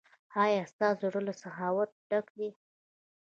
[0.43, 2.49] ایا ستاسو زړه له سخاوت ډک دی؟